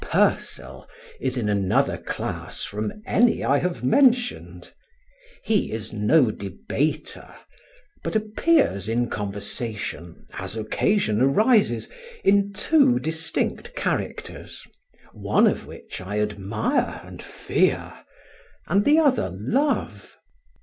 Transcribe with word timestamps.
Purcel 0.01 0.89
is 1.19 1.37
in 1.37 1.47
another 1.47 1.95
class 1.95 2.63
from 2.63 2.91
any 3.05 3.43
I 3.45 3.59
have 3.59 3.83
mentioned. 3.83 4.73
He 5.43 5.71
is 5.71 5.93
no 5.93 6.31
debater, 6.31 7.35
but 8.03 8.15
appears 8.15 8.89
in 8.89 9.11
conversation, 9.11 10.25
as 10.33 10.57
occasion 10.57 11.21
rises, 11.35 11.87
in 12.23 12.51
two 12.51 12.97
distinct 12.97 13.75
characters, 13.75 14.65
one 15.13 15.45
of 15.45 15.67
which 15.67 16.01
I 16.01 16.17
admire 16.19 16.99
and 17.03 17.21
fear, 17.21 17.93
and 18.65 18.83
the 18.85 18.97
other 18.97 19.29
love. 19.35 20.17